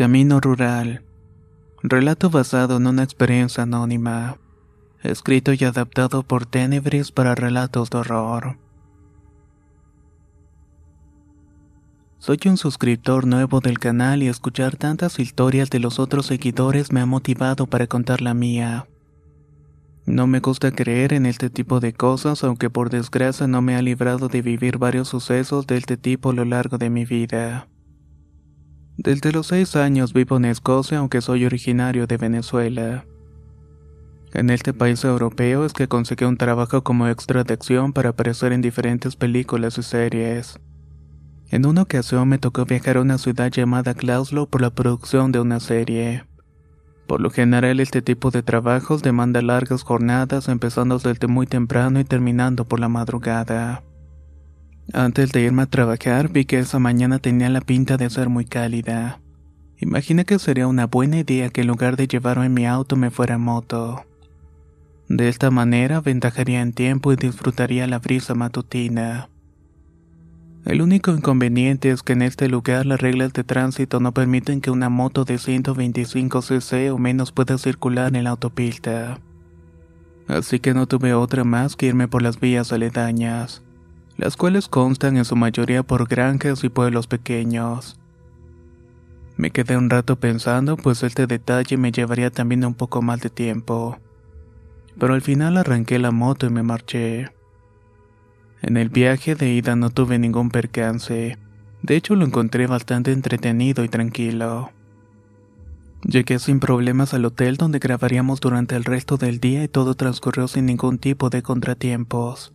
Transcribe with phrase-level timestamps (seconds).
[0.00, 1.02] Camino Rural.
[1.82, 4.38] Relato basado en una experiencia anónima.
[5.02, 8.56] Escrito y adaptado por Tenebris para relatos de horror.
[12.18, 17.02] Soy un suscriptor nuevo del canal y escuchar tantas historias de los otros seguidores me
[17.02, 18.86] ha motivado para contar la mía.
[20.06, 23.82] No me gusta creer en este tipo de cosas, aunque por desgracia no me ha
[23.82, 27.68] librado de vivir varios sucesos de este tipo a lo largo de mi vida.
[29.02, 33.06] Desde los seis años vivo en Escocia, aunque soy originario de Venezuela.
[34.34, 38.52] En este país europeo es que conseguí un trabajo como extra de acción para aparecer
[38.52, 40.60] en diferentes películas y series.
[41.48, 45.40] En una ocasión me tocó viajar a una ciudad llamada Klauslo por la producción de
[45.40, 46.24] una serie.
[47.06, 52.04] Por lo general este tipo de trabajos demanda largas jornadas empezando desde muy temprano y
[52.04, 53.82] terminando por la madrugada.
[54.92, 58.44] Antes de irme a trabajar vi que esa mañana tenía la pinta de ser muy
[58.44, 59.20] cálida.
[59.78, 63.36] Imaginé que sería una buena idea que en lugar de llevarme mi auto me fuera
[63.36, 64.04] en moto.
[65.08, 69.28] De esta manera aventajaría en tiempo y disfrutaría la brisa matutina.
[70.64, 74.70] El único inconveniente es que en este lugar las reglas de tránsito no permiten que
[74.70, 79.20] una moto de 125 cc o menos pueda circular en la autopista.
[80.26, 83.62] Así que no tuve otra más que irme por las vías aledañas,
[84.20, 87.98] las cuales constan en su mayoría por granjas y pueblos pequeños.
[89.38, 93.30] Me quedé un rato pensando, pues este detalle me llevaría también un poco más de
[93.30, 93.98] tiempo.
[94.98, 97.30] Pero al final arranqué la moto y me marché.
[98.60, 101.38] En el viaje de ida no tuve ningún percance.
[101.80, 104.70] De hecho lo encontré bastante entretenido y tranquilo.
[106.02, 110.46] Llegué sin problemas al hotel donde grabaríamos durante el resto del día y todo transcurrió
[110.46, 112.52] sin ningún tipo de contratiempos.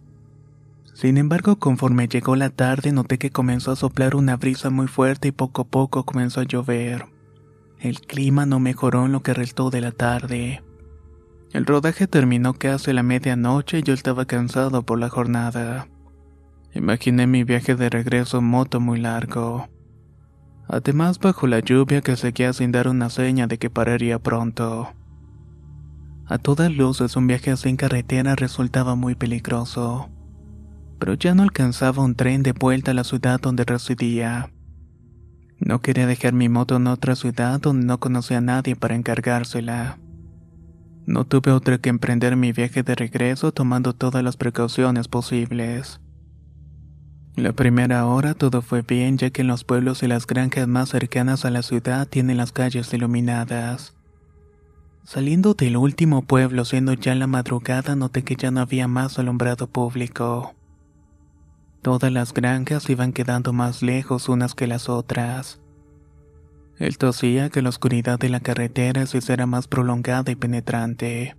[0.96, 5.28] Sin embargo, conforme llegó la tarde noté que comenzó a soplar una brisa muy fuerte
[5.28, 7.08] y poco a poco comenzó a llover.
[7.82, 10.64] El clima no mejoró en lo que restó de la tarde.
[11.52, 15.90] El rodaje terminó casi a la medianoche y yo estaba cansado por la jornada.
[16.74, 19.68] Imaginé mi viaje de regreso en moto muy largo.
[20.66, 24.94] Además, bajo la lluvia que seguía sin dar una seña de que pararía pronto.
[26.26, 30.10] A todas luces, un viaje en carretera resultaba muy peligroso.
[31.00, 34.52] Pero ya no alcanzaba un tren de vuelta a la ciudad donde residía.
[35.60, 40.00] No quería dejar mi moto en otra ciudad donde no conocía a nadie para encargársela.
[41.06, 46.02] No tuve otra que emprender mi viaje de regreso tomando todas las precauciones posibles.
[47.36, 50.90] La primera hora todo fue bien ya que en los pueblos y las granjas más
[50.90, 53.94] cercanas a la ciudad tienen las calles iluminadas.
[55.04, 59.68] Saliendo del último pueblo siendo ya la madrugada noté que ya no había más alumbrado
[59.68, 60.56] público.
[61.86, 65.62] Todas las granjas iban quedando más lejos unas que las otras.
[66.80, 71.36] Esto hacía que la oscuridad de la carretera se hiciera más prolongada y penetrante.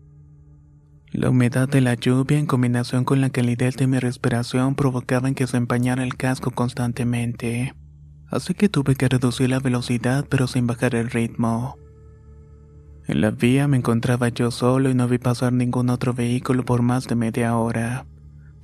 [1.11, 5.49] La humedad de la lluvia en combinación con la calidez de mi respiración provocaban que
[5.49, 7.75] se empañara el casco constantemente.
[8.31, 11.77] Así que tuve que reducir la velocidad pero sin bajar el ritmo.
[13.09, 16.83] En la vía me encontraba yo solo y no vi pasar ningún otro vehículo por
[16.83, 18.07] más de media hora,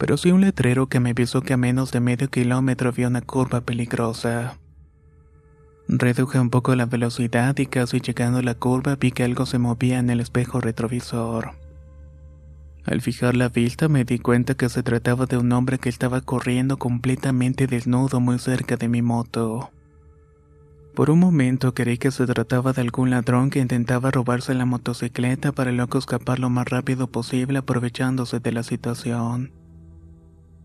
[0.02, 3.20] pero sí un letrero que me avisó que a menos de medio kilómetro había una
[3.20, 4.58] curva peligrosa.
[5.86, 9.58] Reduje un poco la velocidad y casi llegando a la curva vi que algo se
[9.58, 11.52] movía en el espejo retrovisor.
[12.84, 16.20] Al fijar la vista me di cuenta que se trataba de un hombre que estaba
[16.20, 19.70] corriendo completamente desnudo muy cerca de mi moto.
[20.96, 25.52] Por un momento creí que se trataba de algún ladrón que intentaba robarse la motocicleta
[25.52, 29.61] para luego escapar lo más rápido posible aprovechándose de la situación.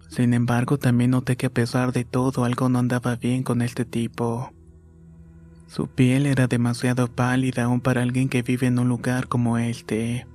[0.10, 3.86] Sin embargo, también noté que a pesar de todo algo no andaba bien con este
[3.86, 4.52] tipo.
[5.68, 10.26] Su piel era demasiado pálida aún para alguien que vive en un lugar como este.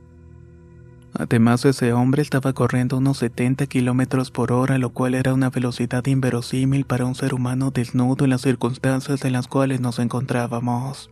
[1.14, 6.04] Además, ese hombre estaba corriendo unos 70 kilómetros por hora, lo cual era una velocidad
[6.06, 11.10] inverosímil para un ser humano desnudo en las circunstancias en las cuales nos encontrábamos.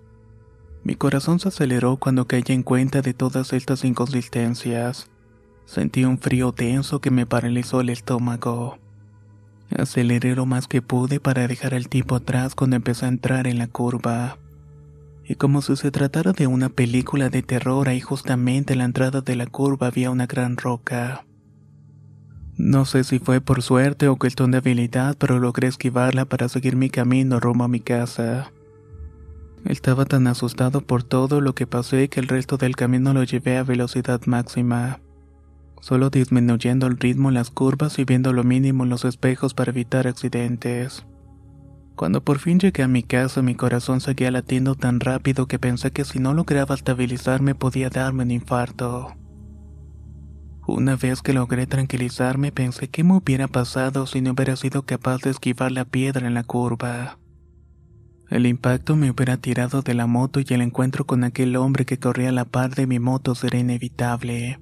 [0.85, 5.11] Mi corazón se aceleró cuando caí en cuenta de todas estas inconsistencias.
[5.71, 8.79] Sentí un frío tenso que me paralizó el estómago.
[9.79, 13.59] Aceleré lo más que pude para dejar al tipo atrás cuando empecé a entrar en
[13.59, 14.37] la curva.
[15.25, 19.21] Y como si se tratara de una película de terror, ahí justamente en la entrada
[19.21, 21.25] de la curva había una gran roca.
[22.57, 26.75] No sé si fue por suerte o cuestión de habilidad, pero logré esquivarla para seguir
[26.75, 28.51] mi camino rumbo a mi casa.
[29.65, 33.57] Estaba tan asustado por todo lo que pasé que el resto del camino lo llevé
[33.57, 34.99] a velocidad máxima,
[35.81, 39.71] solo disminuyendo el ritmo en las curvas y viendo lo mínimo en los espejos para
[39.71, 41.05] evitar accidentes.
[41.97, 45.91] Cuando por fin llegué a mi casa mi corazón seguía latiendo tan rápido que pensé
[45.91, 49.15] que si no lograba estabilizarme podía darme un infarto.
[50.67, 55.19] Una vez que logré tranquilizarme pensé qué me hubiera pasado si no hubiera sido capaz
[55.23, 57.19] de esquivar la piedra en la curva.
[58.31, 61.99] El impacto me hubiera tirado de la moto y el encuentro con aquel hombre que
[61.99, 64.61] corría a la par de mi moto sería inevitable.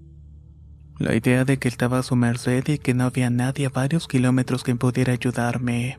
[0.99, 4.09] La idea de que estaba a su merced y que no había nadie a varios
[4.09, 5.99] kilómetros que pudiera ayudarme.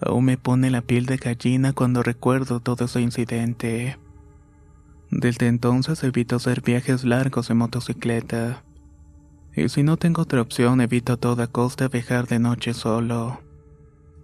[0.00, 3.98] Aún me pone la piel de gallina cuando recuerdo todo ese incidente.
[5.10, 8.64] Desde entonces evito hacer viajes largos en motocicleta.
[9.54, 13.40] Y si no tengo otra opción, evito a toda costa viajar de noche solo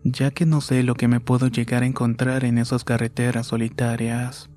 [0.04, 4.50] ya que no sé lo que me puedo llegar a encontrar en esas carreteras solitarias.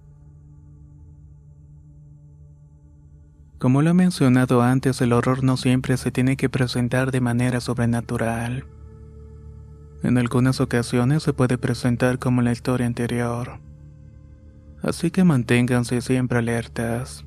[3.66, 7.60] Como lo he mencionado antes, el horror no siempre se tiene que presentar de manera
[7.60, 8.68] sobrenatural.
[10.04, 13.60] En algunas ocasiones se puede presentar como la historia anterior.
[14.84, 17.26] Así que manténganse siempre alertas.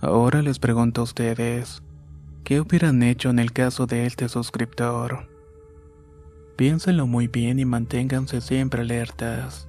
[0.00, 1.82] Ahora les pregunto a ustedes,
[2.42, 5.28] ¿qué hubieran hecho en el caso de este suscriptor?
[6.56, 9.68] Piénsenlo muy bien y manténganse siempre alertas.